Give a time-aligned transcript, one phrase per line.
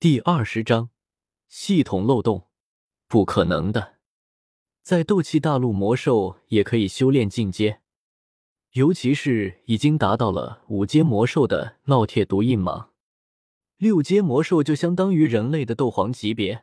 [0.00, 0.90] 第二十章
[1.48, 2.46] 系统漏洞，
[3.08, 3.96] 不可能的。
[4.84, 7.80] 在斗气大陆，魔兽也可以修炼进阶，
[8.74, 12.90] 尤其是已经达到了五阶魔兽的烙铁毒印蟒。
[13.76, 16.62] 六阶魔兽就相当于人类的斗皇级别。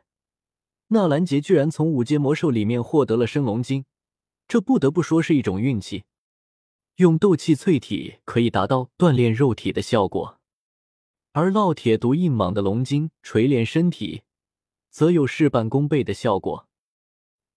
[0.88, 3.84] 纳兰杰居然从五阶魔兽里面获得了升龙晶，
[4.48, 6.04] 这不得不说是一种运气。
[6.94, 10.35] 用斗气淬体可以达到锻炼肉体的效果。
[11.38, 14.22] 而烙铁毒印蟒的龙筋锤炼身体，
[14.88, 16.66] 则有事半功倍的效果。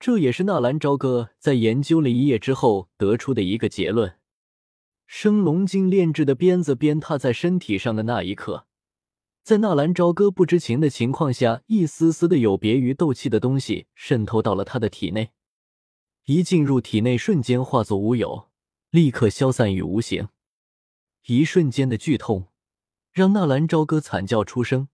[0.01, 4.17] 这也是纳兰朝歌在研究了一夜之后得出的一个结论：
[5.07, 8.67] 生龙筋炼制的鞭子鞭踏在身体上的那一刻，
[9.43, 15.31] 在纳兰朝歌不知情的情况下，一丝丝的有别于斗气的东西渗透到了他的体内，
[16.25, 18.49] 一进入体内，瞬间化作乌有，
[18.89, 20.27] 立刻消散于无形。
[21.27, 22.48] 一瞬间的剧痛。
[23.11, 24.87] 让纳兰朝歌惨叫出声，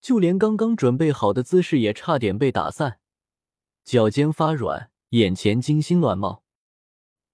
[0.00, 3.00] 就连刚刚准备好的姿势也差点被打散，
[3.84, 6.42] 脚尖发软，眼前金星乱冒，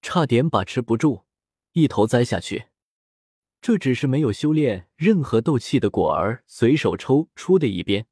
[0.01, 1.23] 差点把持不住，
[1.73, 2.67] 一头栽下去。
[3.61, 8.05] 这只是没有修炼任何斗气的果儿随手抽出的一鞭。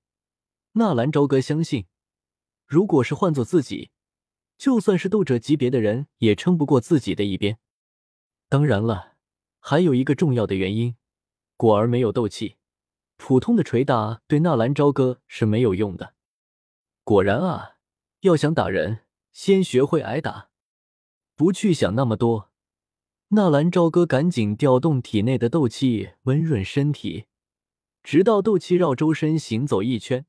[0.72, 1.86] 纳兰朝歌相信，
[2.66, 3.92] 如果是换做自己，
[4.58, 7.60] 就算是斗者级别的人也撑不过自己的一鞭。
[8.50, 9.14] 当然了，
[9.60, 10.96] 还有一个重要的原因。
[11.56, 12.58] 果儿没有斗气，
[13.18, 16.16] 普通的捶打对纳兰朝歌是没有用的。
[17.04, 17.78] 果然啊，
[18.22, 19.02] 要想打人，
[19.32, 20.50] 先学会挨打。
[21.36, 22.52] 不去想那么多，
[23.30, 27.26] 纳兰朝歌赶紧调动体内的斗气，温润身体，
[28.04, 30.26] 直到斗气绕周身行走一圈，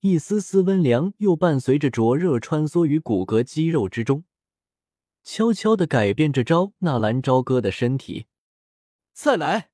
[0.00, 4.24] 一丝丝温凉又伴随着灼热穿梭于骨骼肌肉之中，
[5.22, 8.26] 悄悄的改变着招纳兰朝歌的身体。
[9.12, 9.70] 再来。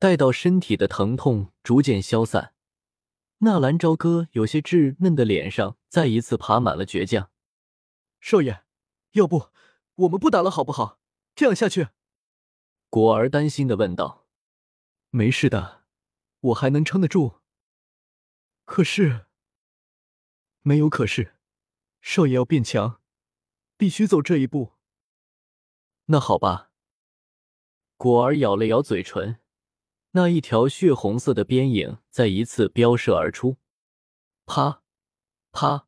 [0.00, 2.54] 待到身体的疼痛逐渐消散，
[3.38, 7.30] 纳兰朝歌有些稚嫩的脸上再一次爬满了倔强。
[8.20, 8.62] 少爷，
[9.12, 9.48] 要不
[9.96, 11.00] 我们不打了好不好？
[11.34, 11.88] 这样下去，
[12.88, 14.28] 果儿担心的问道。
[15.10, 15.84] 没事的，
[16.40, 17.40] 我还能撑得住。
[18.64, 19.26] 可是，
[20.62, 21.34] 没有可是，
[22.00, 23.00] 少爷要变强，
[23.76, 24.74] 必须走这一步。
[26.06, 26.70] 那好吧。
[27.96, 29.40] 果儿咬了咬嘴唇。
[30.18, 33.56] 那一条血红色的边影再一次飙射而出，
[34.46, 34.82] 啪，
[35.52, 35.86] 啪，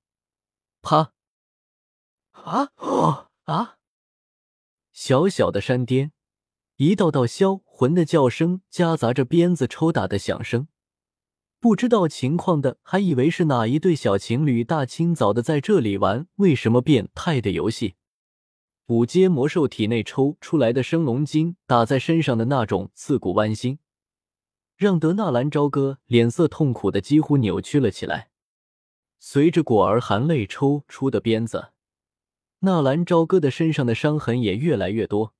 [0.81, 1.13] 啪！
[2.31, 3.79] 啊哦啊！
[4.93, 6.13] 小小的山巅，
[6.77, 10.69] 一道道销魂的叫声夹杂着鞭子抽打的响声。
[11.59, 17.97] 不知道情况的还以为是哪一对小情侣大清早的在这里玩为什么变态的游戏。
[18.87, 23.81] 五阶魔兽体内抽出来的升龙筋打在身上的那种刺骨剜心。
[24.81, 28.31] 让德纳兰朝歌脸色痛苦的几乎扭曲了起来。
[29.19, 31.73] 随着果儿含泪抽出的鞭子，
[32.61, 35.35] 纳兰朝歌的身上的伤痕也越来越多。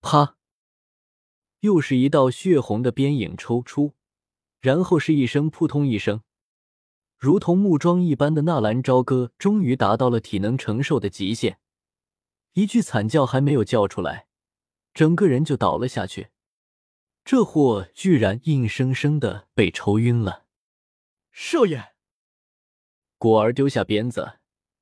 [0.00, 0.36] 啪！
[1.62, 3.94] 又是一道血红的边影抽出，
[4.60, 6.22] 然后是一声扑通一声，
[7.18, 11.58] 如同木桩一般的纳兰朝歌终于达到了体能承受的极限，
[12.52, 14.28] 一句惨叫还没有叫出来，
[14.92, 16.28] 整个人就倒了下去。
[17.24, 20.44] 这货居然硬生生的被抽晕了！
[21.32, 21.94] 少爷，
[23.16, 24.40] 果儿丢下鞭子，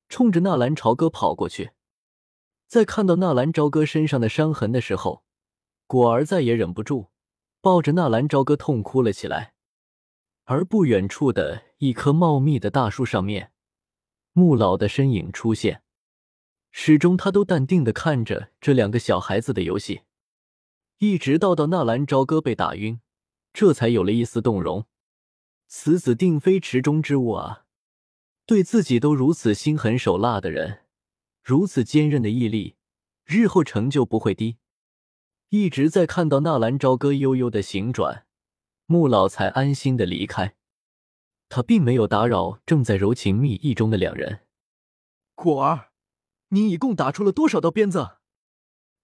[0.09, 1.71] 冲着纳兰朝歌跑过去。
[2.67, 5.23] 在看到纳兰朝歌身上的伤痕的时候，
[5.87, 7.11] 果儿再也忍不住，
[7.61, 9.53] 抱着纳兰朝歌痛哭了起来。
[10.43, 13.53] 而不远处的一棵茂密的大树上面，
[14.33, 15.81] 穆老的身影出现。
[16.71, 20.01] 始终他都淡定的看着这两个小孩子的游戏。
[21.03, 23.01] 一直到到纳兰朝歌被打晕，
[23.51, 24.87] 这才有了一丝动容。
[25.67, 27.65] 此子定非池中之物啊！
[28.45, 30.85] 对自己都如此心狠手辣的人，
[31.43, 32.77] 如此坚韧的毅力，
[33.25, 34.55] 日后成就不会低。
[35.49, 38.25] 一直在看到纳兰朝歌悠悠的行转，
[38.85, 40.55] 穆老才安心的离开。
[41.49, 44.45] 他并没有打扰正在柔情蜜意中的两人。
[45.35, 45.89] 果儿，
[46.47, 48.19] 你一共打出了多少道鞭子？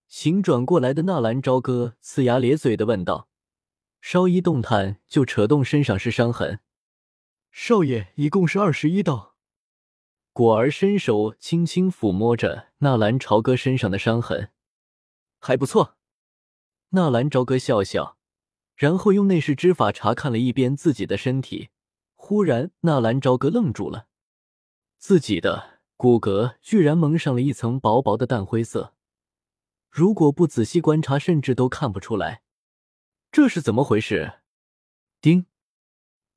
[0.09, 3.29] 行转过来的纳兰朝歌呲牙咧嘴的问道
[4.01, 6.61] ：“稍一动弹，就扯动身上是伤痕。”
[7.51, 9.35] 少爷一共是二十一道。
[10.33, 14.49] 果儿伸手轻轻抚摸着纳兰朝歌身上的伤痕，
[15.37, 15.97] 还不错。
[16.89, 18.17] 纳兰朝歌笑笑，
[18.75, 21.69] 然后用内视之法查看了一遍自己的身体。
[22.15, 24.07] 忽然，纳兰朝歌愣住了，
[24.97, 28.95] 自己的骨骼居然蒙上了一层薄薄的淡灰色。
[29.89, 32.43] 如果不仔细观察，甚至都看不出来，
[33.31, 34.41] 这是怎么回事？
[35.19, 35.47] 丁，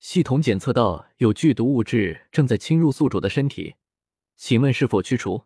[0.00, 3.76] 系统检测到有剧毒物质正在侵入宿主的身体，
[4.36, 5.44] 请问是否驱除？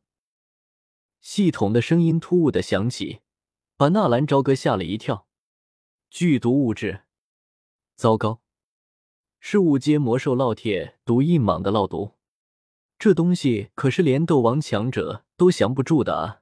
[1.20, 3.20] 系统的声音突兀的响起，
[3.76, 5.26] 把纳兰朝歌吓了一跳。
[6.08, 7.02] 剧毒物质，
[7.96, 8.40] 糟糕，
[9.40, 12.12] 是五阶魔兽烙铁毒印蟒的烙毒。
[12.98, 16.40] 这东西可是连斗王强者都降不住的啊！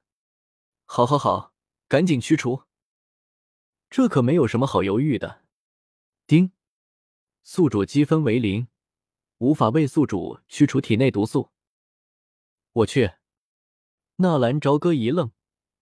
[0.85, 1.54] 好，好，好，
[1.95, 2.63] 赶紧驱除。
[3.89, 5.45] 这可没有什么好犹豫的。
[6.27, 6.51] 丁，
[7.41, 8.67] 宿主积分为零，
[9.37, 11.51] 无法为宿主驱除体内毒素。
[12.73, 13.13] 我去！
[14.17, 15.31] 纳兰朝歌一愣，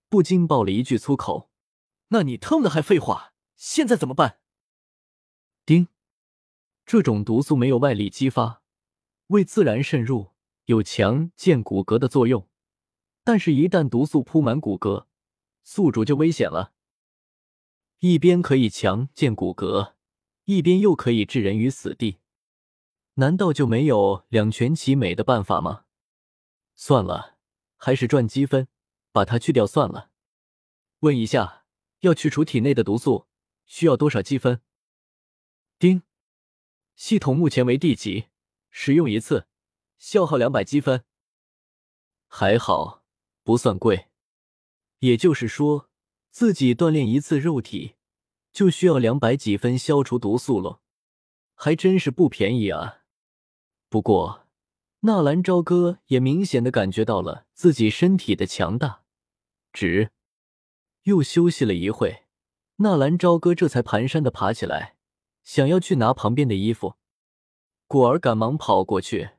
[0.08, 1.50] 不禁爆了一句粗口
[2.10, 3.34] ：“那你他妈的还废话？
[3.56, 4.40] 现在怎么办？”
[5.66, 5.88] 丁，
[6.86, 8.62] 这种毒素没有外力激发，
[9.30, 10.34] 未自然渗入。
[10.66, 12.48] 有强健骨骼的作用，
[13.24, 15.08] 但是，一旦毒素铺满骨骼，
[15.64, 16.74] 宿主就危险了。
[18.00, 19.94] 一边可以强健骨骼，
[20.46, 22.20] 一边又可以置人于死地，
[23.16, 25.86] 难道就没有两全其美的办法吗？
[26.76, 27.38] 算了，
[27.78, 28.68] 还是赚积分，
[29.12, 30.12] 把它去掉算了。
[31.00, 31.66] 问一下，
[32.00, 33.28] 要去除体内的毒素，
[33.66, 34.62] 需要多少积分？
[35.80, 36.04] 丁，
[36.96, 38.28] 系统目前为地级，
[38.70, 39.48] 使用一次。
[39.98, 41.06] 消耗两百积分，
[42.28, 43.06] 还好
[43.42, 44.10] 不算贵。
[45.04, 45.90] 也就是说，
[46.32, 47.96] 自己锻炼一次肉体
[48.54, 50.80] 就需要两百几分消除毒素了，
[51.56, 53.00] 还真是不便宜啊。
[53.90, 54.48] 不过，
[55.02, 59.02] 纳兰朝歌也明显的感觉到了自己身体的强大
[59.74, 60.12] 值。
[61.02, 62.24] 又休息了一会，
[62.78, 64.96] 纳兰朝歌这才蹒跚的爬起来，
[65.44, 66.96] 想要去拿旁边的衣服。
[67.88, 69.32] 果儿赶忙跑过去。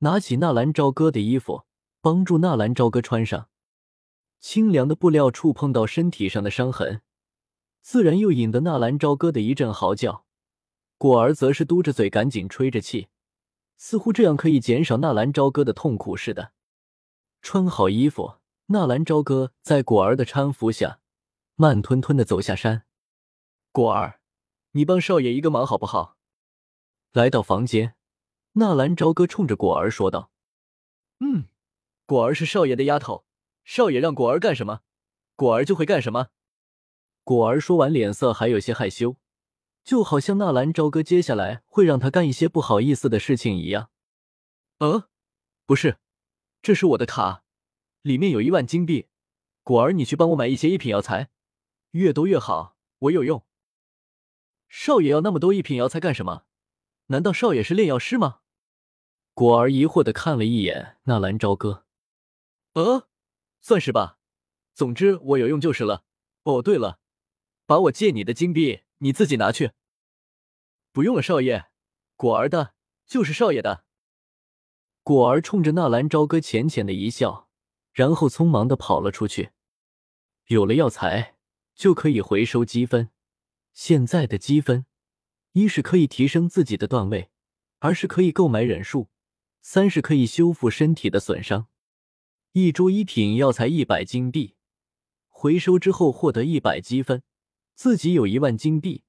[0.00, 1.64] 拿起纳兰朝歌的衣服，
[2.02, 3.48] 帮助纳兰朝歌穿上。
[4.40, 7.02] 清凉的布料触碰到身体上的伤痕，
[7.80, 10.24] 自然又引得纳兰朝歌的一阵嚎叫。
[10.98, 13.08] 果儿则是嘟着嘴，赶紧吹着气，
[13.76, 16.52] 似乎这样可以减少纳兰朝歌的痛苦似的。
[17.42, 18.36] 穿好衣服，
[18.66, 21.00] 纳兰朝歌在果儿的搀扶下，
[21.54, 22.84] 慢吞吞的走下山。
[23.72, 24.20] 果儿，
[24.72, 26.16] 你帮少爷一个忙好不好？
[27.12, 27.94] 来到房间。
[28.52, 30.30] 纳兰朝歌冲着果儿说道
[31.20, 31.48] ：“嗯，
[32.06, 33.25] 果儿是少爷的丫头，
[33.66, 34.82] 少爷让果儿干什么，
[35.34, 36.28] 果儿就会干什么。”
[37.24, 39.16] 果儿说完，脸色还有些害羞，
[39.82, 43.90] 就好像纳兰朝歌接下来会让他干一些不好意思的事情一样。
[44.78, 45.08] “呃，
[45.66, 45.98] 不是，
[46.62, 47.42] 这是我的卡，
[48.02, 49.08] 里面有一万金币，
[49.64, 51.30] 果儿你去帮我买一些一品药材，
[51.90, 53.44] 越多越好，我有用。”
[54.70, 56.44] 少爷要那么多一品药材干什么？
[57.08, 58.42] 难道少爷是炼药师吗？
[59.34, 61.84] 果儿疑惑的看了一眼纳兰朝歌，
[62.74, 63.08] 呃，
[63.66, 64.20] 算是吧。
[64.74, 66.04] 总之我有用就是了。
[66.44, 67.00] 哦，对了，
[67.66, 69.72] 把我借你的金币你自己拿去。
[70.92, 71.64] 不用了，少爷，
[72.14, 72.74] 果儿的
[73.08, 73.84] 就是少爷的。
[75.02, 77.48] 果儿冲着纳兰朝歌浅浅的一笑，
[77.92, 79.50] 然后匆忙的跑了出去。
[80.46, 81.34] 有了药材，
[81.74, 83.10] 就可以回收积分。
[83.72, 84.86] 现在的积分，
[85.54, 87.32] 一是可以提升自己的段位，
[87.80, 89.08] 二是可以购买忍术。
[89.60, 91.66] 三是可以修复身体的损伤，
[92.58, 94.54] 一株一品药材一百金币，
[95.28, 97.22] 回收之后获得一百积分，
[97.74, 99.04] 自己有一万金币，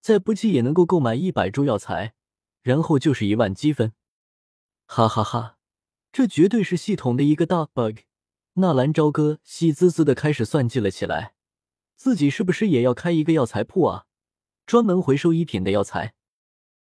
[0.00, 2.14] 再不济也能够购买一百株药材，
[2.62, 3.92] 然后就是一万积分。
[4.86, 5.58] 哈哈哈，
[6.10, 7.98] 这绝对是系统的一个大 bug。
[8.54, 11.34] 纳兰朝歌喜滋滋的开始算计了起来，
[11.96, 14.06] 自己是不是也要开一个药材铺啊，
[14.64, 16.14] 专门回收一品的药材？